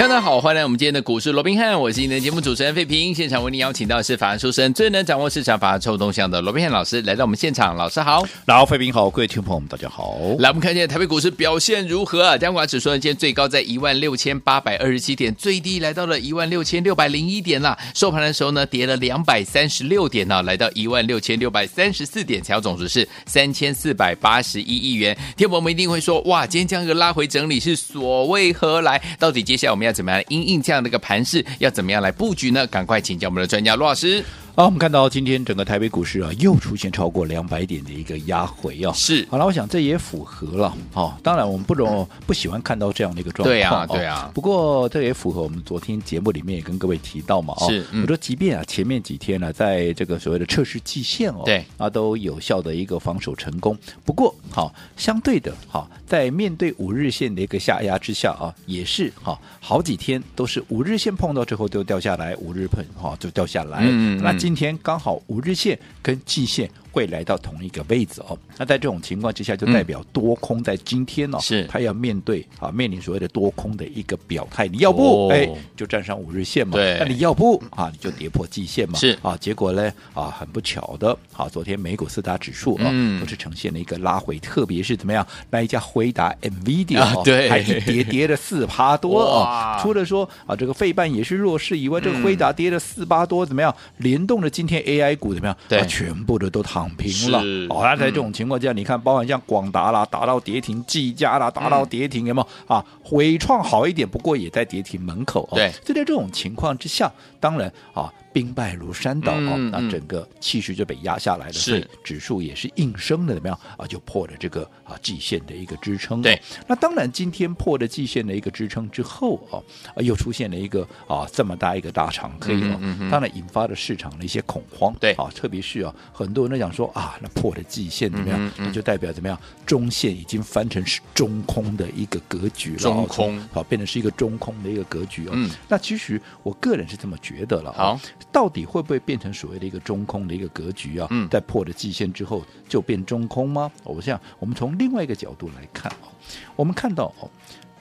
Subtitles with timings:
[0.00, 3.14] 大家好，欢迎来我们今天的股市罗宾汉，我是今天的节目主持人费平。
[3.14, 7.76] 现场为您邀请到的是法案出身、最能掌握市场法案臭动向的罗宾汉老师来到我们现场。
[7.76, 10.16] 老师好，老费平好，各位听众朋友们大家好。
[10.38, 12.38] 来，我们看一下台北股市表现如何啊？
[12.38, 17.76] 加权指数呢，今天最高在一万六千八百二十七点，最低来到了一万六千六百零一点啦。
[17.94, 25.14] 收盘的时候呢，跌了两百三十六点呢、啊，来到一万六千六百三十四点，成交总值是三千四百八十一亿元。
[25.36, 28.98] 听众朋友们一定会说，哇，今天这样一个拉回整理是所为何来？
[29.18, 30.62] 到底接下来我们要怎么样因应？
[30.62, 32.66] 这样的一个盘势要怎么样来布局呢？
[32.66, 34.24] 赶快请教我们的专家罗老师。
[34.60, 38.92] 好，我们看到今天整个台北股市啊，又出现超过两百点的一个压回啊。
[38.92, 40.76] 是，好了，我想这也符合了。
[40.92, 43.48] 哦，当然我们不容不喜欢看到这样的一个状况。
[43.48, 44.30] 对啊，对啊。
[44.34, 47.54] 不过这也符合我们昨天节目里面也跟各位提到嘛。
[47.60, 53.74] 是，我说即便啊前面几天呢、啊，在这个所谓的测试季线哦，对啊都有效的一个防守成功。
[54.04, 63.78] 不过好，相对的哈，在面对五日线的一个下压之下啊，也是哈好几天都是五日线碰到之后就掉下来，五日碰哈就掉下来。
[63.84, 64.22] 嗯，嗯。
[64.22, 65.22] 那今今天刚好。
[65.28, 71.64] 五日线跟季线会来到同一个位置哦，那在这种情况之下，就代表多空在今天哦，是。
[71.64, 74.66] 它要面对啊，面临所谓的多空的一个表态。
[74.66, 75.28] 你要不？
[75.28, 77.62] 哎，就站上五日线嘛，对，那你要不？
[77.70, 79.16] 啊，你就跌破季线嘛，是。
[79.22, 93.74] 啊，结果呢啊，很不巧的啊，昨天美股四大指数啊，都是呈现了一个拉回，特别是怎么样，那一家辉达 NVIDIA 对，还一跌跌了四趴多啊，除了说啊，这个费半也是弱势以外，这个辉达跌了四八多，怎么样？
[93.98, 95.56] 联动的今天 AI 股怎么样？
[95.68, 97.38] 对，全部的都躺平了。
[97.68, 102.84] 哦，那在这种情况下，嗯、你看，包含像广达啦，达到跌停；技嘉啦，达到跌停，有没有啊？
[103.10, 105.48] 伟创好一点，不过也在跌停门口。
[105.52, 108.12] 对，就在这种情况之下，当然啊。
[108.32, 109.56] 兵败如山倒啊！
[109.72, 113.86] 那、嗯、整个气势就被压下来了，所以指数也是应声的怎么样啊？
[113.86, 116.22] 就破了这个啊季线的一个支撑。
[116.22, 119.58] 对，那当然今天破了季线的一个支撑之后啊，
[120.02, 124.94] 又出现了一个啊这么大一个大长黑啊，嗯嗯、当然引发了市场的一些恐慌。
[125.00, 128.52] 对啊，特别是啊，很多人都讲说啊，那破了季线怎么样？
[128.56, 129.36] 那、就代表怎么样？
[129.66, 135.30] 中线已经翻成是中空的一个格局了，中空好，变成是一个中空的一个格局哦。
[135.34, 137.72] 嗯，那其实我个人是这么觉得了。
[137.72, 138.00] 好。
[138.32, 141.06] 到底会不会变成所谓的一个中空的一个格局啊？
[141.10, 143.70] 嗯，在破了季线之后就变中空吗？
[143.84, 146.08] 我想我们从另外一个角度来看哦，
[146.56, 147.30] 我们看到哦，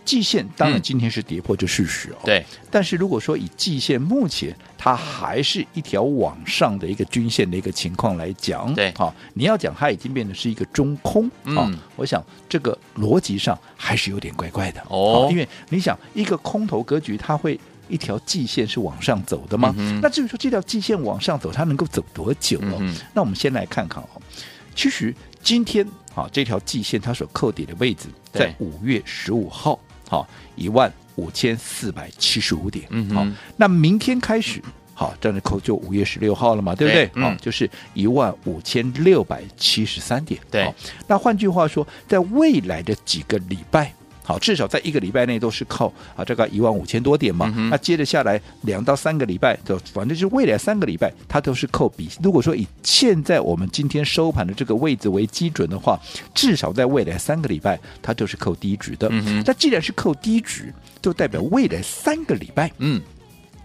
[0.03, 2.17] 季线当然今天是跌破这事实哦。
[2.23, 17.59] 对，但是如果说以季线目前它还是一条往上的一个均线的一个情况来讲，对，好，你要讲它已经变得是一个中空啊，我想这个逻辑上还是有点怪怪的哦，因为你想一个空头格局它会。
[17.89, 19.73] 一条季线是往上走的吗？
[19.77, 22.77] 嗯、那至于说这条季线往上走，它能够走多久哦？
[22.79, 24.21] 嗯、那我们先来看看哦。
[24.75, 25.13] 其实
[25.43, 25.85] 今天
[26.15, 32.85] 啊，这条季线它所扣底的位置在五月十五号，好一万五千四百七十五点。
[32.91, 34.61] 嗯好，那明天开始，
[34.93, 37.07] 好这样的扣就五月十六号了嘛，对不对？
[37.21, 40.39] 好、嗯，就是一万五千六百七十三点。
[40.49, 40.73] 对，
[41.07, 43.93] 那换句话说，在未来的几个礼拜。
[44.29, 47.51] 好，至少在一个礼拜内都是靠啊，这个一万五千多点嘛。
[47.57, 52.07] 嗯、那接着下来两到三个礼拜，就反正就是未来三个礼拜，它都是扣比。
[52.21, 55.99] 如果说以现在我们今天收盘的这个位置为基准的话，
[56.35, 59.07] 至少在未来三个礼拜，它都是扣低值的。
[59.09, 63.01] 嗯、那既然是扣低值，就代表未来三个礼拜，嗯。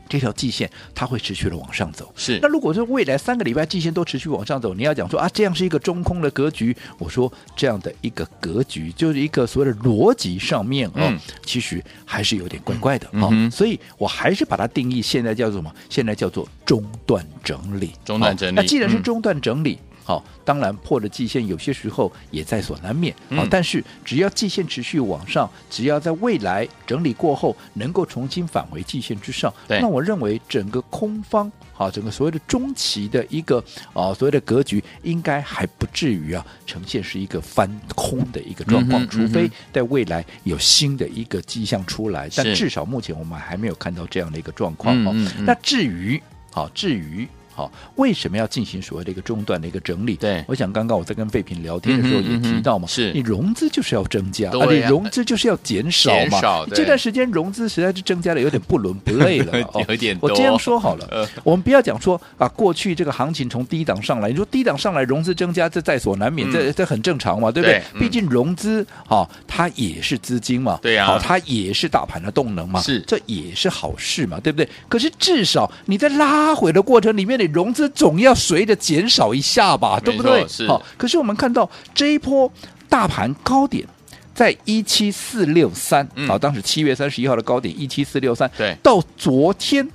[0.08, 2.38] 这条季线它会持续的往上走，是。
[2.42, 6.76] 那如果说未来三个礼拜季线都持续往上走，你要讲说啊，这样是一个中空的格局。
[6.98, 13.30] 我说这样的一个格局，就是一个所谓的逻辑上面啊、其实还是有点怪怪的啊。
[13.50, 15.74] 所以我还是把它定义，现在叫做什么？
[15.88, 17.92] 现在叫做中段整理。
[18.04, 18.52] 中段整理。
[18.52, 19.78] 哦、那既然是中段整理。
[19.80, 23.10] 嗯好，当然破了季线，有些时候也在所难免。
[23.30, 33.64] 好、嗯，但是只要季线持续往上，只要在未来整理过后能够重新返回季线之上，那我认为整个空方，好，整个所谓的中期的一个
[33.94, 42.28] 啊，所谓的格局，应该还不至于啊呈现是一个翻空的一个状况，嗯、除非在未来有新的一个迹象出来。
[42.36, 44.94] 但至少目前我们还没有看到这样的一个状况。
[44.94, 47.26] 嗯嗯嗯，那至于好，至于。
[47.54, 50.16] 好，为什么要进行所谓的一个中断的一个整理？
[50.16, 53.12] 对，我想刚刚我在跟费品聊天的时候也提到嘛，是。
[53.12, 56.40] 你融资就是要增加，啊、你融资就是要减少嘛。
[56.40, 60.28] 少这段时间融资实在是增加的有点不伦不类了， 有点多。
[60.28, 67.74] 我这样说好了，呃、 我们不要讲说啊，过去这个行情从低档上来，你说低档上来融资增加，这在所难免，嗯、这这很正常嘛，对不对？
[67.74, 74.68] 对嗯、毕竟融资啊，它也是资金嘛，对呀、啊，好，它也是大盘的动能嘛，是，这也是好事嘛，对不对？
[74.88, 80.46] 可是至少你在拉回的过程里面，你融资总要随着减少一下吧，对不对？
[80.48, 80.66] 是。
[80.66, 82.50] 好，可是我们看到这一波
[82.88, 83.86] 大盘高点
[84.34, 89.88] 在一七四六三，啊，当时七月三十一号的高点一七四六三，对，到昨天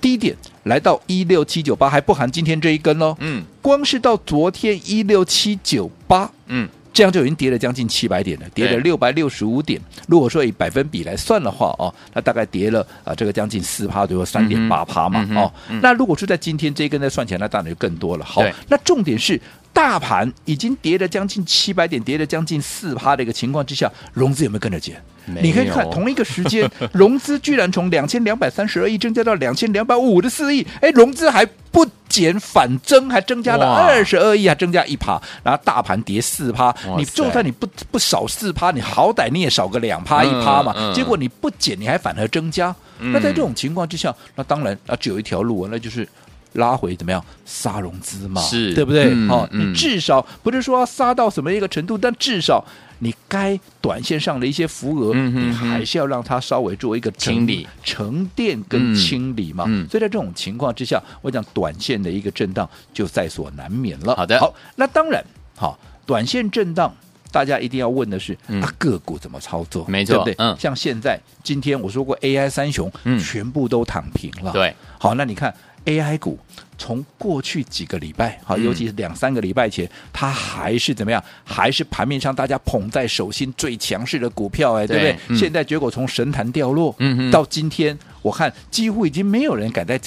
[0.00, 6.68] 低点来到一六七九八，还不含今天这一根哦，嗯，光是到昨天一六七九八，嗯。
[6.92, 9.80] 这样就已经跌了将近七百点了，跌了六百六十五点。
[10.06, 15.80] 如果说以百分比来算的话哦，那大概跌了啊、呃，这个将近四趴，就三点八趴嘛、嗯、哦、嗯。
[15.82, 18.24] 那如果是在今天这一根再算起来，那当然就更多了。
[18.24, 19.40] 好，那重点是
[19.72, 25.02] 大盘已经跌了将近七百点，跌了将近四趴的一个情况之下，融资有没有跟着减？
[25.40, 46.06] 你可以看同一个时间， 融资居然从两千两百三十二亿增加到两千两百五十四亿，哎，融资还不减反增，还增加了二十二亿，还增加一趴，然后大盘跌四趴，你就算你不不少四趴，你好歹你也少个两趴一趴嘛，结果你不减，你还反而增加，那在这种情况之下，那当然啊，只有一条路啊，那就是
[46.54, 49.12] 拉回怎么样杀融资嘛，是对不对？
[49.28, 52.64] 哦，你至少不是说杀到什么一个程度，但至少。
[53.04, 59.64] 你该短线上的一些浮额，嗯，你还是要让它稍微做一个清理、沉淀跟清理嘛。
[59.66, 64.14] 嗯，所以在这种情况之下，我讲短线的一个震荡就在所难免了。
[64.14, 65.20] 好的，好，那当然，
[65.56, 65.76] 好，
[66.06, 66.94] 短线震荡，
[67.32, 69.84] 大家一定要问的是，嗯、啊，个股怎么操作？
[69.88, 70.34] 没错，对不对？
[70.38, 74.52] 嗯，像现在今天我说过，AI 三雄，嗯，全部都躺平了。
[74.52, 75.52] 对，好，那你看。
[75.84, 76.38] AI 股
[76.78, 81.22] 从过去几个礼拜，好，尤其是两三个礼拜前，它还是怎么样？
[81.44, 85.16] 还是盘面上大家捧在手心最强势的股票，哎，对不对？
[85.28, 90.00] 嗯、现在结果从神坛掉落，嗯，到今天，我看几乎已经没有人敢在。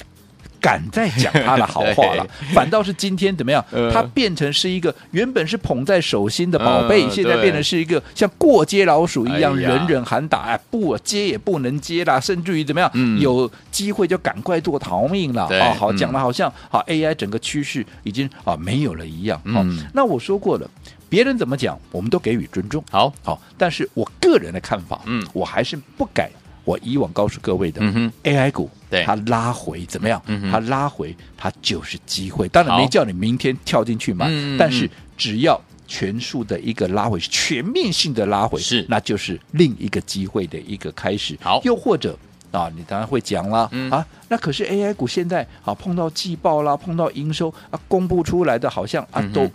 [0.65, 3.63] 敢再讲他的好话了， 反倒是今天怎么样？
[3.93, 12.91] 他变成是一个原本是捧在手心的宝贝，现在变成是一个像过街老鼠一样，人人喊打，哎，不接也不能接啦，甚至于怎么样？
[13.19, 15.75] 有机会就赶快做逃命了啊！
[15.77, 19.39] 好，讲的好像好 AI 整个趋势已经啊没有了一样。
[19.45, 20.67] 嗯，那我说过了，
[21.07, 22.83] 别人怎么讲，我们都给予尊重。
[22.89, 26.31] 好好，但是我个人的看法，嗯，我还是不改。
[26.65, 27.79] 我以往告诉各位的
[28.23, 30.21] ，AI 股，对它拉回怎么样？
[30.51, 32.49] 它拉回，它就是机会。
[32.49, 34.27] 当然没叫你明天跳进去买，
[34.57, 41.37] 但是只要全数的一个拉回，是全面性的拉回，是那就是另一个机会的一个开始。
[41.39, 42.17] 好，又或者
[42.51, 49.47] 啊，你当然会讲了啊，那可是 AI 股现在啊碰到季报啦，碰到营收啊公布出来的好像啊都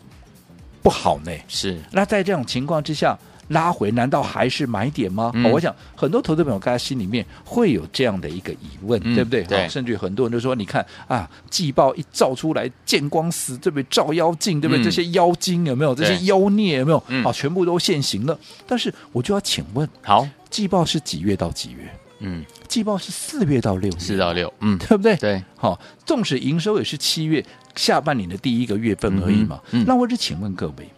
[0.80, 1.32] 不好呢。
[1.48, 3.18] 是，那在这种情况之下。
[3.50, 5.30] 拉回难道还是买点吗？
[5.34, 9.42] 嗯哦、我想很多投资朋友大家心里面会有这样的一个疑问，嗯、对不对？
[9.44, 13.86] 对、哦，甚至很多人都说，你看啊，季报一照出来，见光死，对不对？
[13.90, 14.82] 照妖镜，对不对？
[14.82, 15.94] 嗯、这些妖精有没有？
[15.94, 16.98] 这些妖孽有没有？
[16.98, 18.38] 啊、嗯哦，全部都现形了。
[18.66, 21.90] 但是我就要请问，好，季报是几月到几月？
[22.20, 25.16] 嗯，季报是四月到六月，四到六，嗯，对不对？
[25.16, 27.44] 对，好、哦，纵使营收也是七月
[27.74, 29.60] 下半年的第一个月份而已嘛。
[29.72, 30.88] 嗯嗯、那我就请问各位。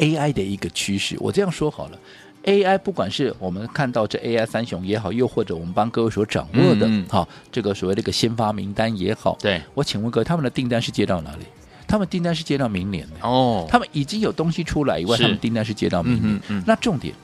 [0.00, 1.98] AI 的一个趋势，我这样说好了
[2.44, 7.06] ，AI 不管是我们看到这 AI 三雄也好，又或者我们帮各位所掌握的，嗯嗯。
[7.08, 11.44] 好，这个所谓的一个先发名单也好，对，我请问各位，他们的订单是接到哪里？
[11.86, 13.28] 他们订单是接到明年的。
[13.28, 16.64] 哦，他们已经有东西出来以外，他们订单是接到明年。
[16.66, 17.14] 那重点，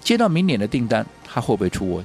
[0.00, 2.04] 接到明年的订单，他会不会出货？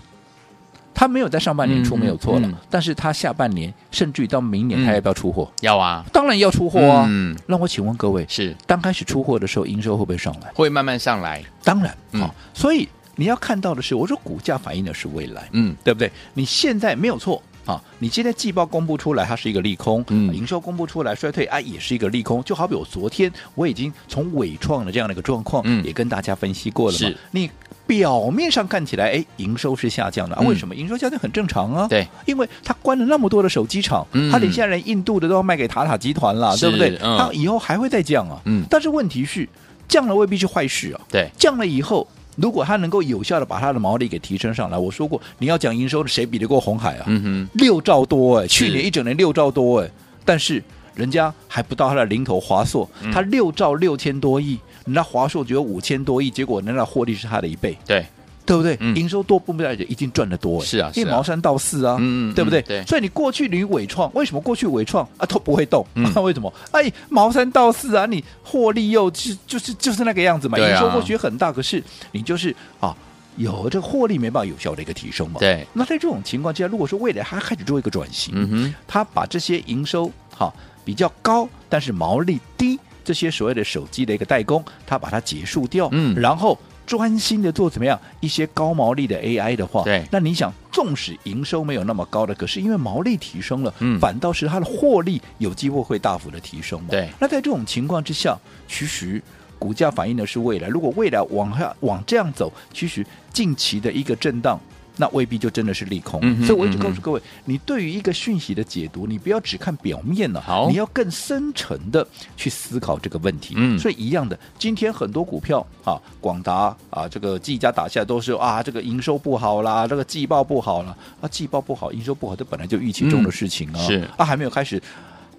[0.94, 5.52] 他没有在上半年出没有错了，但是他下半年甚至于到明年，他要不要出货？
[5.62, 7.06] 要啊，当然要出货啊。
[7.10, 10.52] 嗯，那我请问各位，是刚开始出货的时候，营收会不会上来？
[10.54, 11.44] 会慢慢上来。
[11.64, 16.12] 当然，好、嗯，所以你要看到的是，我说股价反映的是未来，嗯，对不对？
[16.34, 22.44] 你现在没有错啊，你今天季报公布出来，它是一个利空，嗯，营收公布出来衰退啊，也是一个利空。
[22.44, 27.50] 就好比我昨天我已经从伟创的这样的一个状况，嗯，也跟大家分析过了嘛，你。
[27.86, 30.74] 表面上看起来，哎，营收是下降的，啊、为什么？
[30.74, 31.86] 营收下降很正常啊。
[31.90, 36.98] 对，因为他关了那么多的手机厂，嗯、他连现在连印度的都要卖给塔塔集团了，对不对？
[36.98, 38.40] 他、嗯、以后还会再降啊。
[38.46, 38.64] 嗯。
[38.70, 39.48] 但是问题是，
[39.90, 41.02] 降了未必是坏事啊。
[41.12, 41.30] 对。
[41.38, 47.06] 降了以后，如果他能够有效的把他的毛利给提升上来，我说过，你要讲营收，谁比得过红海啊？
[47.08, 47.50] 嗯哼。
[47.54, 49.90] 六兆多哎，去年一整年六兆多哎，
[50.26, 50.64] 但是
[50.96, 54.60] 人家还不到他的零头华硕，他六兆六千多亿。
[54.86, 57.78] 那华硕只有五千多亿，结果人家获利是他的一倍。
[57.86, 58.06] 对，
[58.46, 58.78] 对不对？
[58.80, 62.62] 嗯营收多不代表一定赚得多，是啊，因为毛三到四啊，嗯，对不对？
[62.64, 65.86] 对，所以你过去你伟创为什么过去伟创啊都不会动？
[65.96, 66.52] 嗯啊 为什么？
[66.72, 72.96] 哎，毛三到四啊，你获利又就就是就是那个样子嘛，营收或许很大，可是你就是啊。
[73.36, 75.40] 有这个获利没办法有效的一个提升嘛？
[75.40, 75.66] 对。
[75.74, 80.06] 那在这种情况之下，如果说未来它开始做一个转型，嗯哼，它把这些营收
[80.38, 80.54] 哈
[80.86, 90.04] 比较高，但是毛利低这些所谓的手机的一个代工，它把它结束掉，嗯，然后专心的做怎么样一些高毛利的 AI 的话，对。
[90.12, 96.88] 那你想，纵使营收没有那么高的，可是因为毛利提升了，嗯，反倒是它的获利有机会会大幅的提升嘛？
[96.92, 97.10] 对。
[97.20, 98.38] 那在这种情况之下，
[98.68, 99.22] 其实。
[99.60, 104.60] 股价反映的是未来，如果未来往下往这样走，其实近期的一个震荡，
[104.98, 106.20] 那未必就真的是利空。
[106.24, 112.06] 嗯、所以我一直告诉各位，你对于一个讯息的解读，你不要只看表面了，好，你要更深层的
[112.38, 113.54] 去思考这个问题。
[113.58, 124.82] 嗯，所以一样的，今天很多股票啊，广达啊，这个技嘉打下来都是啊，这个营收不好啦，这个季报不好了啊，季报不好，营收不好，这本来就预期中的事情啊，嗯、是啊，还没有开始。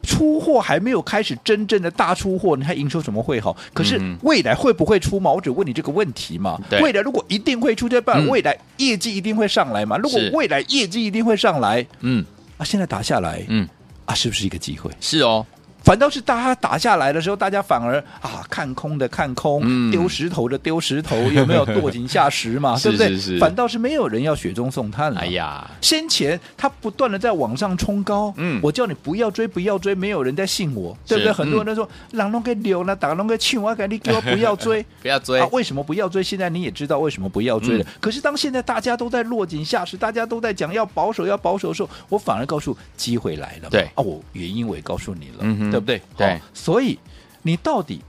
[0.05, 3.57] 出货还没有开始真正的大出货，你看营收怎么会好？
[3.73, 5.33] 可是未来会不会出嘛？
[5.33, 6.61] 我只问你这个问题嘛。
[6.83, 9.97] 未来如果一定会出，这半未来业绩一定会上来嘛？
[9.97, 12.25] 如果未来业绩一定会上来，嗯，
[12.59, 13.69] 啊，现在打下来，嗯，
[14.05, 14.91] 啊，是不是一个机会？
[15.01, 15.45] 是哦。
[15.85, 22.79] 反倒是大家打下来的时候，大家反而啊看空的看空，嗯、丢石头的丢石头，有没有落井下石嘛？
[22.83, 23.09] 对不对？
[23.09, 25.21] 是是是反倒是没有人要雪中送炭了。
[25.21, 31.31] 哎呀，先前他不断的在往上冲高，嗯，我叫你不要追，不要追，没有人在信我，对不对？
[31.31, 35.47] 很多人都说，让龙给留了，打龙给去，我赶紧给我不要追， 不要追啊！
[35.53, 36.23] 为什么不要追？
[36.23, 37.85] 现在你也知道为什么不要追了。
[37.85, 43.69] 嗯、可是当现在大家都在落井下石，大家都在讲要保守，要保守的时候，我反而告诉机会来了。
[43.69, 46.03] 对啊，我原因我也告诉你了，嗯、对不对？
[46.17, 46.41] 对。
[46.53, 46.99] 所以，
[47.43, 48.01] 你到底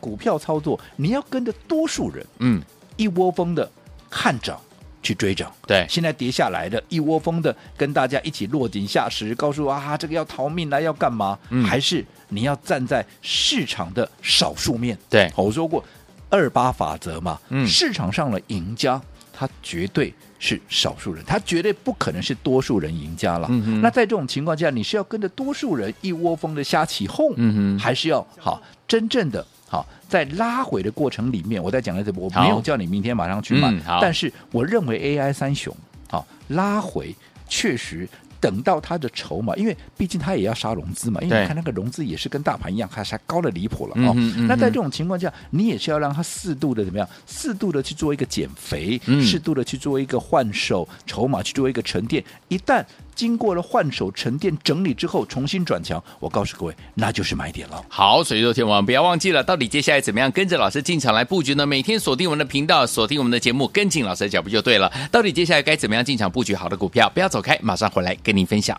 [0.00, 2.62] 股票操作，你要跟着多数人，嗯，
[2.96, 3.70] 一窝蜂的
[4.08, 4.60] 看涨
[5.02, 5.52] 去追涨。
[5.66, 11.38] 对，现在跌下来的，一窝蜂的跟大家一起落井下石，告诉啊，这个要逃命来要干嘛？
[11.50, 14.96] 嗯，还是你要站在市场的少数面？
[15.10, 15.84] 对，我说过
[16.30, 19.00] 二八法则嘛，嗯，市场上的赢家，
[19.38, 23.46] 他绝对是少数人，他绝对不可能是多数人赢家了。
[23.50, 31.62] 嗯、那在这种情况下，你是要跟着多数人一窝蜂的瞎起哄，嗯、还是要好真正的好在拉回的过程里面？
[31.62, 35.76] 我在讲的这，我没有叫你明天马上去买，嗯、但是我认为 AI 三雄
[36.08, 37.14] 好拉回
[37.46, 38.08] 确实。
[38.40, 44.12] 等到他的筹码，因为毕竟他也要杀融资嘛，因为你看那个融资也是跟大盘一样，还是高的离谱了哦。
[44.16, 47.08] 嗯嗯、那在这种情况下，你也是要让它适度的怎么样？
[47.26, 52.22] 适度的去做一个减肥，嗯、适度的去做一个换手筹码，去做一个沉淀。
[52.48, 52.84] 一旦
[53.16, 57.84] 经过了换手沉淀整理之后，重新转强，我告诉各位，那就是买点了。
[57.88, 61.66] 好，所以说天王不要忘记了，到底接下来怎么样跟着老师进场来布局呢？
[61.66, 64.92] 每天锁定我们的频道，锁定我们的节目，跟紧老师的脚步就对了。
[65.10, 67.10] 到底接下来该怎么样进场布局好的股票？
[67.14, 68.78] 不要走开，马上回来跟您分享。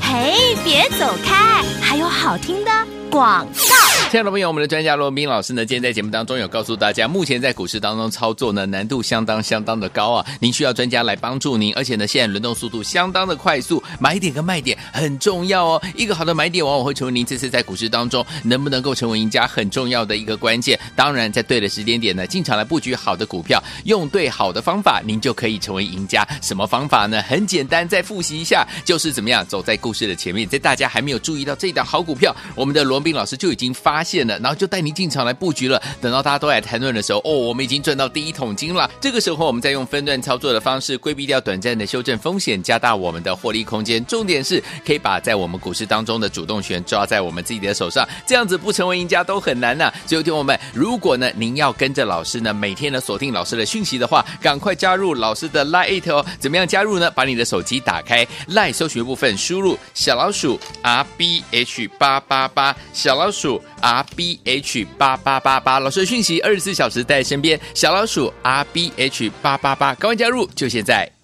[0.00, 2.70] 嘿，别走开，还有好听的
[3.10, 3.89] 广告。
[4.10, 15.82] 亲爱的朋友，我们的专家罗斌老师呢，今天在节目当中有告诉大家，目前在股市当中操作呢，难度相当相当的高啊，您需要专家来帮助您，而且呢，现在轮动速度相当的快速，买点跟卖点很重要哦。
[15.94, 20.76] 一个好的买点往往会成为您这次在股市当中能不能够成为赢家很重要的一个关键。
[20.94, 26.26] 当然，在对的时间点呢，进场来布局好的股票，用对好的方法，您就可以成为赢家。
[26.42, 27.22] 什么方法呢？
[27.22, 34.02] 很简单，再复习一下，就是怎么样走在故事的前面，在大家还没有注意到这一档好股票，我们的罗斌老师就已经发。
[34.02, 35.80] 现了，然后就带您进场来布局了。
[36.00, 38.90] 等到大家都来谈论的时候，哦，我们已经赚到第一桶金了。
[39.00, 44.04] 这个时候，我们再用分段操作的方式，规避掉短暂的修正风险，加大我们的获利空间。
[44.06, 49.94] 重点是可以把在我们股市当中的主动权抓在我们自己的手上，这样子不成为赢家都很难呐、啊。
[50.06, 56.24] 所以，听我们，如果呢您要跟着老师呢，每天呢锁定老师的讯息的话，赶快加入老师的 Line 哦。
[56.38, 57.10] 怎么样加入呢？
[57.10, 63.62] 把你的手机打开 Line 搜寻部分，输入小老鼠 R B H 八八八，小老鼠。
[63.82, 67.60] R B H 八八八八，老师的讯息二十四小时在身边。
[67.74, 71.19] 小老鼠 R B H 八八八，赶快加入，就现在。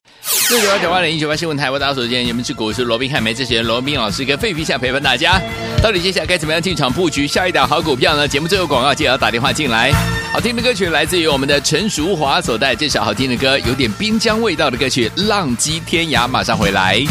[0.51, 5.41] 六九八九八零一九八新闻台，我大家所见，你们是股市罗宾汉梅之前罗宾老师跟费皮夏陪伴大家。
[5.83, 8.27] 到底接下来该怎么样进场布局下一档好股票呢？
[8.27, 9.93] 节目最后广告记得要打电话进来。
[10.33, 17.05] 好听的歌曲来自于我们的陈淑华所带这首好听的歌，有点滨江味道的歌曲《浪迹天涯》，马上回来。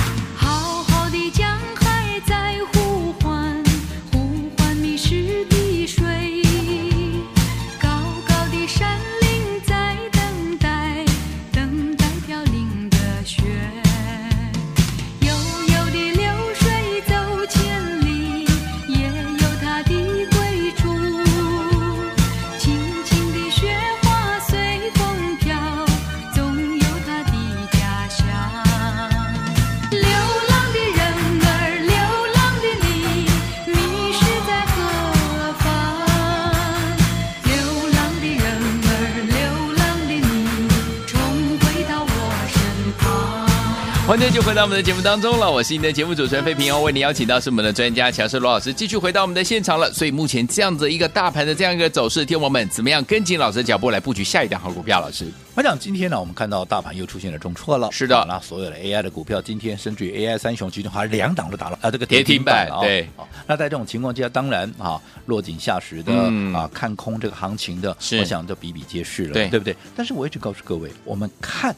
[44.07, 49.91] 欢迎继续回到我们的节目当中了，我是你的节目主持人费平哦，为你邀请到是我们的专家乔世罗老师，继续回到我们的现场了。
[49.91, 55.01] 所以目前这样子一个大盘的这样一个走势，听我们怎么样跟紧老师的脚步来布局下一档好股票？
[55.01, 63.09] 老师，我想今天呢，我们看到大盘又出现了重挫了，是的，那所有的 AI 的股票今天甚至于 AI 三雄，其中还两档都打了啊，这个跌停板，对，
[63.47, 69.75] 那在这种情况之下，当然啊，落井下石的、嗯、啊，看空这个行情的，我想就比比皆是了，对，对不对？
[69.95, 71.75] 但是我一直告诉各位，我们看。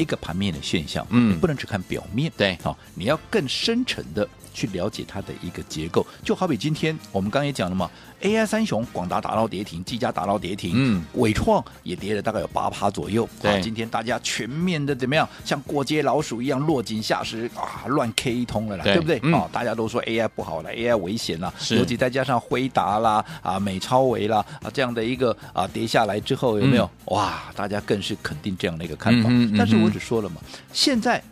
[0.00, 4.26] 一个盘面的现象，嗯，你不能只看表面，对，好，你要更深层的
[4.60, 6.06] 去了解它的一个结构。
[6.22, 7.90] 就好比今天我们刚刚也讲了嘛。
[8.20, 13.26] AI 三雄，广达打到跌停，技嘉打到跌停，嗯，伟创也跌了大概有八趴左右。
[13.40, 15.26] 对、啊，今天大家全面的怎么样？
[15.42, 19.18] 像过街老鼠一样落井下石啊，乱 K 一通了啦，对，对不对？
[19.22, 27.44] 嗯、啊，大家都说 AI 不好了，AI 危险了，尤其再加上辉达啦啊、美超维啦啊这样的一个啊跌下来之后，有没有、嗯、哇？
[27.56, 29.30] 大家更是肯定这样的一个看法。
[29.32, 30.36] 嗯、但是我只说了嘛，
[30.74, 31.22] 现在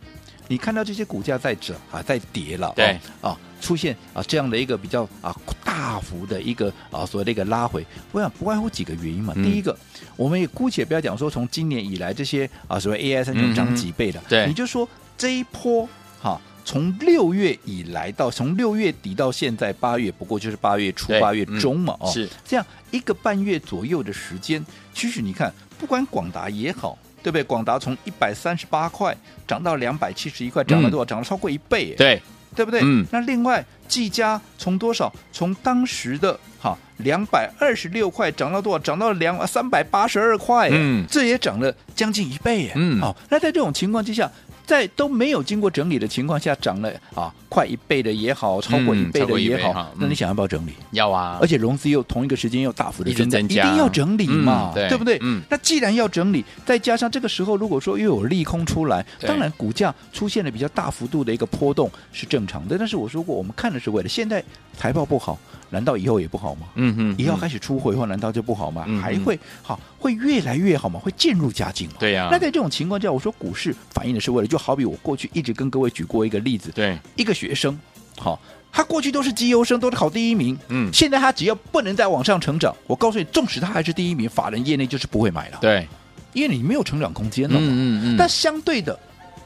[0.48, 2.98] 你看到这些股价在涨啊，在跌了，对。
[3.20, 3.38] 啊。
[3.60, 9.32] 出现啊这样的一个比较啊大幅的一个啊所谓的一个拉回，我想不外乎几个原因嘛。
[9.34, 9.76] 嗯、第一个，
[10.14, 15.88] 我们也姑且不要讲说从今年以来这些啊所谓 AI 三雄涨几倍的，对、嗯，你就说这一波
[16.20, 22.28] 哈，从、啊、六月以来到从六月底到现在八月，不过就是八月初八月中嘛，哦，是。
[22.46, 24.64] 这样一个半月左右的时间，
[24.94, 27.42] 其实你看，不管广达也好，对不对？
[27.42, 31.04] 广达从一百三十八块涨到两百七十一块，涨了多少？
[31.04, 32.20] 涨了超过一倍，对。
[32.56, 32.80] 对不对？
[32.82, 33.06] 嗯。
[33.12, 35.12] 那另外，技嘉从多少？
[35.32, 38.78] 从当时的哈两百二十六块涨到多少？
[38.78, 40.68] 涨到两三百八十二块。
[40.72, 41.06] 嗯。
[41.08, 42.72] 这也涨了将近一倍。
[42.74, 42.98] 嗯。
[43.00, 44.30] 好，那在这种情况之下。
[44.68, 50.72] 在都没有经过整理的情况下，涨了啊，快一倍的也好，超过一倍的也好，嗯、那你想要不要整理？
[50.90, 51.38] 要啊！
[51.40, 55.18] 而且融资又同一个时间又大幅的增加，一定要整理嘛，嗯、对，对不对？
[55.22, 55.40] 嗯。
[55.48, 62.76] 那既然要整理，再加上这个时候如果说又有利空出来，当然股价出现了比较大幅度的一个波动是正常的。
[62.78, 64.44] 但是我说过，我们看的是为了现在
[64.76, 65.38] 财报不好。
[65.70, 66.66] 难道以后也不好吗？
[66.76, 68.84] 嗯哼，以后开始出货以后，难道就不好吗？
[68.88, 70.98] 嗯、还会好，会越来越好吗？
[70.98, 71.96] 会渐入佳境吗？
[72.00, 72.28] 对呀、啊。
[72.32, 77.78] 那在这种情况下，我说股市反映的是为了，就好比我过去一直跟各位举过一个例子，对，一个学生，
[78.18, 78.38] 好，
[78.72, 85.86] 他过去都是绩优生，都是考第一名，嗯，现在他只要不能再往上成长，我告诉你，纵使他还是第一名，法人业内就是不会买了，对，
[86.32, 88.16] 因为你没有成长空间了嘛，嗯嗯嗯。
[88.18, 88.98] 但相对的。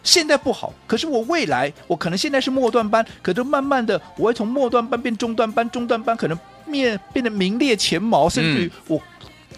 [0.05, 9.01] 现在不好，可是我未来我可能现在是末段班，可是慢慢的我会从末段班变中段班，中段班可能面变得名列前茅，甚至于我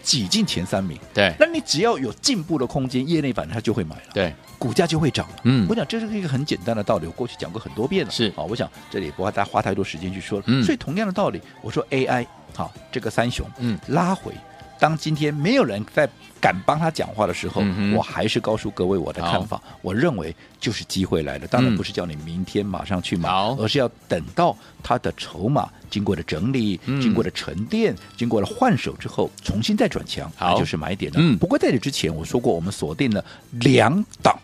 [0.02, 0.98] 挤进前三名。
[1.14, 4.34] 对，那你只要有进步的空间，业内反正他就会买了，对，
[4.64, 5.36] 股价就会涨了。
[5.42, 8.10] 嗯，我想这是一个很简单的道理，我过去讲过很多遍了。
[8.10, 10.44] 是啊，我想这里不要大家花太多时间去说了。
[10.46, 14.32] 嗯，所以同样的道理，我说 AI 好，这个三雄嗯拉回。
[14.78, 16.08] 当今天没有人在
[16.40, 19.62] 敢帮他讲话的时候，嗯、我还是告诉各位我的看法。
[19.82, 31.18] 我认为就是机会来了，当然不是叫你明天马上去买，嗯、而是要等到他的筹码经过了整理、嗯、经过了沉淀、经过了换手之后，重新再转强，那就是买点了。
[31.20, 34.36] 嗯、不过在这之前，我说过我们锁定了两档，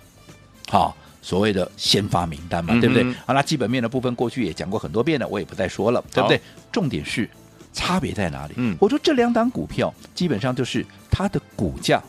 [0.70, 3.04] 好所谓的先发名单嘛，嗯、对不对？
[3.26, 6.40] 好，那基本面的部分过去也讲过很多遍了，我也不再说了，对不对？
[6.72, 7.28] 重点是。
[7.72, 8.54] 差别在哪里？
[8.56, 12.02] 嗯，我说这两档股票基本上就是它的股价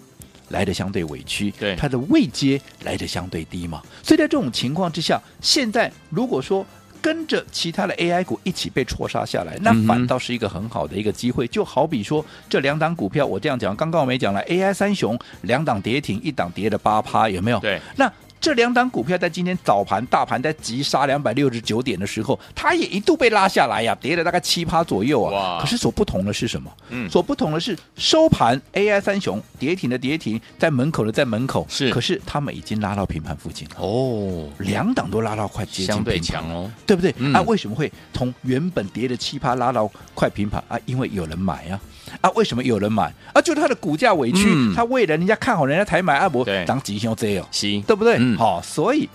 [0.50, 3.80] 来的相对委屈，对，它的位阶来的相对低嘛。
[4.02, 6.66] 所以在这种情况之下，现在如果说
[7.00, 11.46] 跟着其他的 AI 股一起被错杀下来，那反倒是一个很好的一个机会。
[11.46, 17.60] 嗯、就好比说这两档股票，我这样讲，刚刚我没讲了，AI 三雄两档跌停，一档跌了八趴，有没有？
[17.60, 18.12] 对，那。
[18.42, 25.32] 这两档股票在今天早盘大盘在急杀两百六十九点的时候，它也一度被拉下来呀，跌了大概七趴左右啊。
[25.32, 26.72] 哇可是所不同的是什么？
[26.90, 31.68] 嗯，所不同的是收盘 AI 三雄跌停的跌停，在门口的在门口。
[31.70, 33.76] 是，可是他们已经拉到平盘附近了。
[33.78, 37.14] 哦，两档都拉到快接近相对强哦，对不对？
[37.20, 40.76] 嗯、啊，为什么会从原本跌的七趴拉到快平盘啊？
[40.88, 41.80] 因为有人买啊。
[42.20, 43.04] 啊，为什么有人买？
[43.32, 46.18] 啊，就是他的股价委屈，嗯、他为了人家看好，人家才买。
[46.18, 48.18] 阿伯当吉凶这样，行，对不对？
[48.20, 49.10] 嗯、好，所以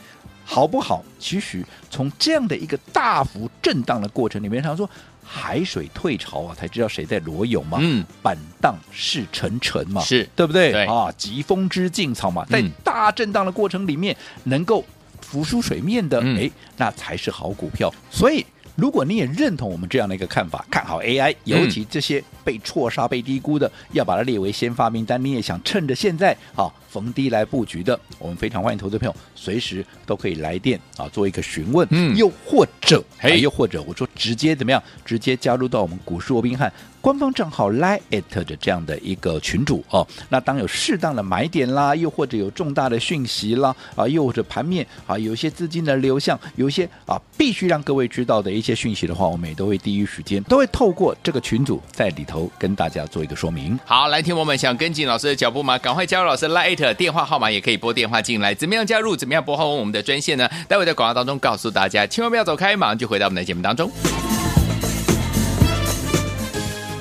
[0.45, 1.05] 好不好？
[1.19, 4.89] 其实从这样的一个大幅震荡的过程里面，常说
[5.23, 7.79] 海水退潮啊，才知道谁在裸泳嘛。
[7.81, 10.73] 嗯，板荡是沉沉嘛，是对不对？
[10.73, 14.85] 对啊，疾风知劲草嘛，在大震荡的过程里面，能够
[15.21, 17.93] 浮出水面的，哎、嗯，那才是好股票。
[18.11, 18.45] 所以。
[18.77, 25.25] 如果你也认同我们这样的一个看法，看好 AI，尤其这些被错杀、被低估的，要把它列为先发名单。
[25.25, 36.73] 你也想趁着现在啊逢低来布局的，我们非常欢迎投资朋友随时都可以来电啊，做一个询问，嗯，又或者，哎，又或者，我说直接怎么样，直接加入到我们股市罗宾汉。
[37.03, 53.79] 官方账号 Line@ 的这样的一个群主哦，那当有适当的买点啦，又或者有重大的讯息啦，啊，又或者盘面啊，有一些资金的流向，有一些啊必须让各位知道的一些讯息的话，我们也都会第一时间都会透过这个群组在里头跟大家做一个说明。
[53.85, 55.79] 好，来听我们想跟进老师的脚步吗？
[55.79, 58.55] 赶快加入老师 Line@ 电话号码也可以拨电话进来。
[58.55, 59.17] 怎么样加入？
[59.17, 60.49] 怎么样拨号我们的专线呢？
[60.69, 63.91] 待会在广告当中告诉大家，千万不要走开，马上就回到我们的节目当中。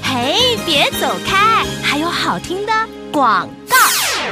[0.02, 2.72] 嘿，别走开，还有好听的
[3.12, 3.76] 广告。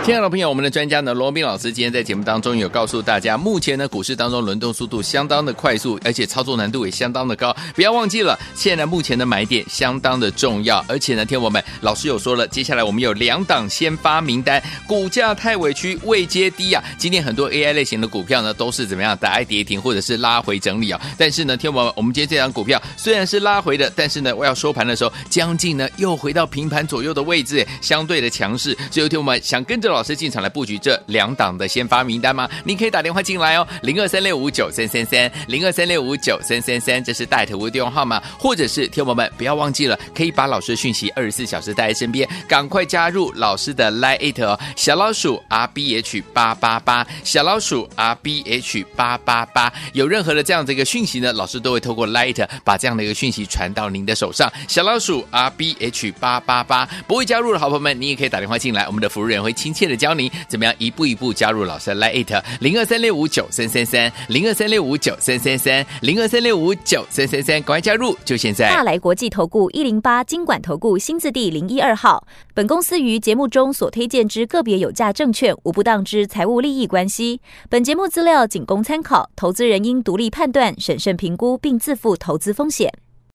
[0.03, 7.55] 亲爱的朋友，我们的专家呢，罗宾老师今天在节目当中有告诉大家，目前呢股市当中轮动速度相当的快速，而且操作难度也相当的高。
[7.73, 16.83] 不要忘记了，现在目前的买点相当的重要，而且呢，听我们老师有说了，接下来我们有两档先发名单，股价太委屈，未接低啊。
[16.97, 20.99] 今天很多 AI 类型的股票呢都是怎么样，打一跌停或者是拉回整理啊。
[21.17, 28.77] 但是呢，听我们，我们今天这档股票虽然是拉回的，但是呢，我要收盘的时候，将近呢又回到平盘左右的位置，相对的强势。
[28.91, 29.92] 所以听我们想跟着。
[29.93, 32.49] 老师进场来布局这两档的先发名单吗？
[32.63, 56.11] 您可以打电话进来哦，零二三六五九三三三，零二三六五九三三三，这是带头的电话号码，或者是听友们不要忘记了，可以把老师的讯息二十四小时带在身边，赶快加入老师的 Line 哦，小老鼠 R B H 八八八，小老鼠 R B H 八八八，有任何的这样的一个讯息呢，老师都会透过 Line 把这样的一个讯息传到您的手上，小老鼠 R B H
[56.19, 59.93] 八八八，不会加入的好朋友们，你也可以打电话进来，我们的服务人员会亲切。
[59.93, 68.69] 的教你怎么样一步一步加入老师的 Lite 零二三六五九三三三零二三六五九三三三零二三六五九三三三，赶快加入，就现在！
[68.69, 72.25] 大来国际投顾一零八金管投顾新字第零一二号。
[72.53, 77.41] 本公司于节目中所推荐之个别有价证券，无不当之财务利益关系。
[77.69, 82.89] 本节目资料仅供参考，投资人应独立判断、审慎评估，并自负投资风险。